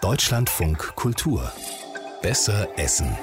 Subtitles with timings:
[0.00, 1.52] Deutschlandfunk Kultur.
[2.22, 3.14] Besser essen.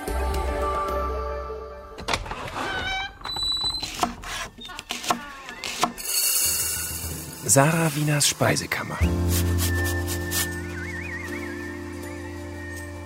[7.45, 8.99] Sarah Wieners Speisekammer.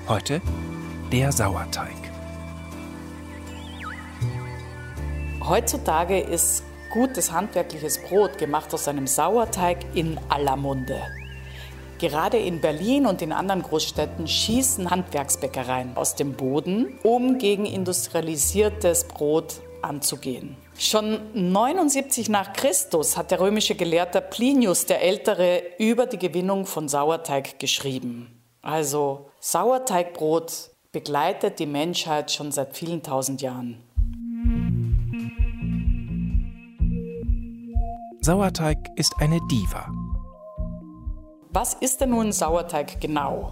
[0.10, 0.42] Heute
[1.14, 1.96] der Sauerteig.
[5.48, 11.02] Heutzutage ist gutes handwerkliches Brot gemacht aus einem Sauerteig in aller Munde.
[12.02, 19.04] Gerade in Berlin und in anderen Großstädten schießen Handwerksbäckereien aus dem Boden, um gegen industrialisiertes
[19.04, 20.58] Brot anzugehen.
[20.80, 26.90] Schon 79 nach Christus hat der römische Gelehrte Plinius der Ältere über die Gewinnung von
[26.90, 28.42] Sauerteig geschrieben.
[28.64, 33.78] Also Sauerteigbrot begleitet die Menschheit schon seit vielen tausend Jahren.
[38.22, 40.01] Sauerteig ist eine Diva.
[41.54, 43.52] Was ist denn nun Sauerteig genau?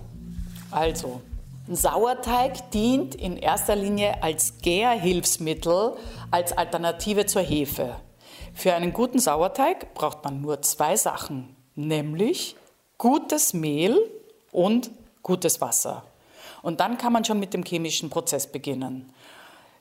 [0.71, 1.20] Also,
[1.67, 5.97] Sauerteig dient in erster Linie als Gärhilfsmittel,
[6.31, 7.97] als Alternative zur Hefe.
[8.53, 12.56] Für einen guten Sauerteig braucht man nur zwei Sachen, nämlich
[12.97, 14.00] gutes Mehl
[14.53, 14.91] und
[15.22, 16.06] gutes Wasser.
[16.61, 19.11] Und dann kann man schon mit dem chemischen Prozess beginnen.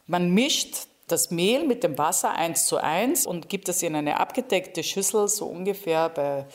[0.08, 4.19] Man mischt das Mehl mit dem Wasser eins zu eins und gibt es in eine
[4.19, 6.47] abgedeckte Schüssel, so ungefähr bei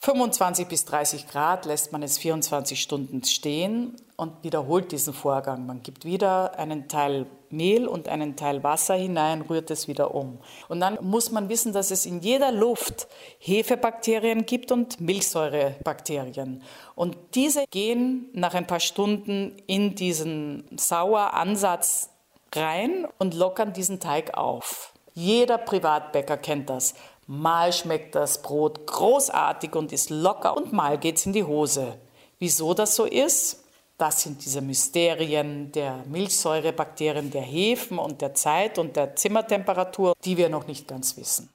[0.00, 5.66] 25 bis 30 Grad lässt man es 24 Stunden stehen und wiederholt diesen Vorgang.
[5.66, 10.38] Man gibt wieder einen Teil Mehl und einen Teil Wasser hinein, rührt es wieder um.
[10.68, 16.62] Und dann muss man wissen, dass es in jeder Luft Hefebakterien gibt und Milchsäurebakterien.
[16.94, 22.10] Und diese gehen nach ein paar Stunden in diesen Saueransatz
[22.54, 24.92] rein und lockern diesen Teig auf.
[25.14, 26.94] Jeder Privatbäcker kennt das.
[27.30, 31.98] Mal schmeckt das Brot großartig und ist locker und mal geht's in die Hose.
[32.38, 33.64] Wieso das so ist?
[33.98, 40.38] Das sind diese Mysterien der Milchsäurebakterien, der Hefen und der Zeit und der Zimmertemperatur, die
[40.38, 41.50] wir noch nicht ganz wissen.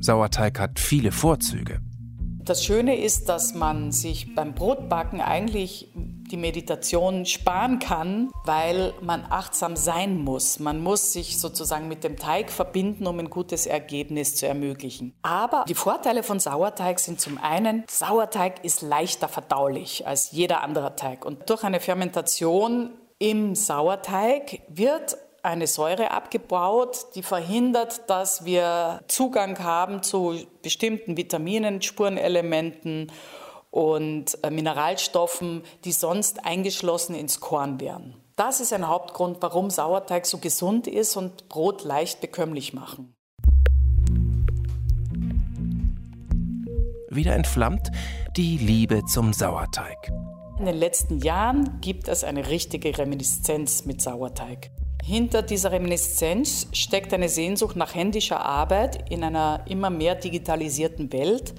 [0.00, 1.78] Sauerteig hat viele Vorzüge.
[2.42, 5.92] Das Schöne ist, dass man sich beim Brotbacken eigentlich
[6.34, 10.58] die Meditation sparen kann, weil man achtsam sein muss.
[10.58, 15.14] Man muss sich sozusagen mit dem Teig verbinden, um ein gutes Ergebnis zu ermöglichen.
[15.22, 20.96] Aber die Vorteile von Sauerteig sind zum einen, Sauerteig ist leichter verdaulich als jeder andere
[20.96, 21.24] Teig.
[21.24, 22.90] Und durch eine Fermentation
[23.20, 31.80] im Sauerteig wird eine Säure abgebaut, die verhindert, dass wir Zugang haben zu bestimmten Vitaminen,
[31.80, 33.12] Spurenelementen
[33.74, 38.14] und äh, Mineralstoffen, die sonst eingeschlossen ins Korn wären.
[38.36, 43.12] Das ist ein Hauptgrund, warum Sauerteig so gesund ist und Brot leicht bekömmlich machen.
[47.10, 47.90] Wieder entflammt
[48.36, 50.12] die Liebe zum Sauerteig.
[50.60, 54.70] In den letzten Jahren gibt es eine richtige Reminiszenz mit Sauerteig.
[55.02, 61.54] Hinter dieser Reminiszenz steckt eine Sehnsucht nach händischer Arbeit in einer immer mehr digitalisierten Welt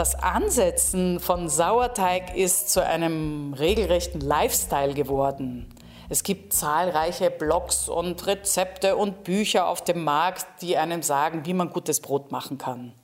[0.00, 5.68] das Ansetzen von Sauerteig ist zu einem regelrechten Lifestyle geworden.
[6.08, 11.52] Es gibt zahlreiche Blogs und Rezepte und Bücher auf dem Markt, die einem sagen, wie
[11.52, 12.94] man gutes Brot machen kann.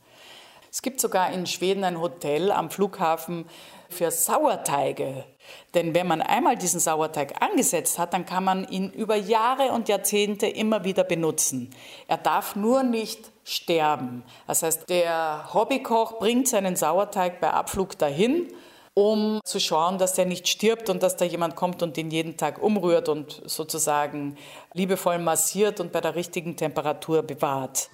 [0.72, 3.44] Es gibt sogar in Schweden ein Hotel am Flughafen
[3.90, 5.26] für Sauerteige.
[5.74, 9.88] Denn wenn man einmal diesen Sauerteig angesetzt hat, dann kann man ihn über Jahre und
[9.88, 11.70] Jahrzehnte immer wieder benutzen.
[12.08, 14.22] Er darf nur nicht sterben.
[14.46, 18.48] Das heißt, der Hobbykoch bringt seinen Sauerteig bei Abflug dahin,
[18.94, 22.38] um zu schauen, dass der nicht stirbt und dass da jemand kommt und ihn jeden
[22.38, 24.36] Tag umrührt und sozusagen
[24.72, 27.90] liebevoll massiert und bei der richtigen Temperatur bewahrt.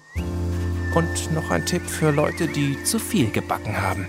[0.95, 4.07] Und noch ein Tipp für Leute, die zu viel gebacken haben.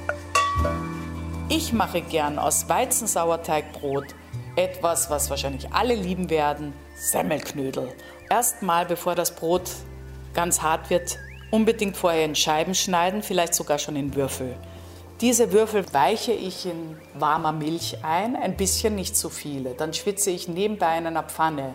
[1.50, 4.14] Ich mache gern aus Weizensauerteigbrot
[4.56, 7.92] etwas, was wahrscheinlich alle lieben werden, Semmelknödel.
[8.30, 9.70] Erstmal, bevor das Brot
[10.32, 11.18] ganz hart wird,
[11.50, 14.56] unbedingt vorher in Scheiben schneiden, vielleicht sogar schon in Würfel.
[15.20, 19.74] Diese Würfel weiche ich in warmer Milch ein, ein bisschen, nicht zu viele.
[19.74, 21.74] Dann schwitze ich nebenbei in einer Pfanne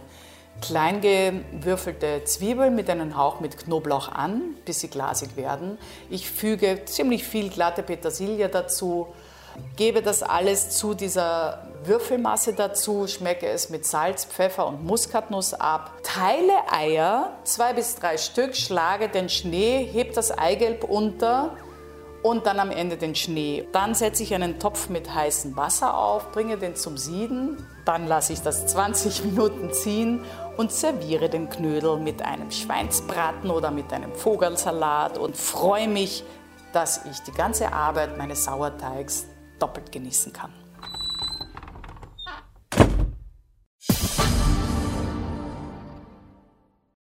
[0.62, 5.77] klein gewürfelte Zwiebeln mit einem Hauch mit Knoblauch an, bis sie glasig werden.
[6.10, 9.07] Ich füge ziemlich viel glatte Petersilie dazu,
[9.76, 15.94] gebe das alles zu dieser Würfelmasse dazu, schmecke es mit Salz, Pfeffer und Muskatnuss ab,
[16.04, 21.56] teile Eier, zwei bis drei Stück, schlage den Schnee, heb das Eigelb unter
[22.22, 23.66] und dann am Ende den Schnee.
[23.72, 28.34] Dann setze ich einen Topf mit heißem Wasser auf, bringe den zum Sieden, dann lasse
[28.34, 30.26] ich das 20 Minuten ziehen
[30.58, 36.24] und serviere den Knödel mit einem Schweinsbraten oder mit einem Vogelsalat und freue mich
[36.74, 39.26] dass ich die ganze Arbeit meines Sauerteigs
[39.60, 40.52] doppelt genießen kann.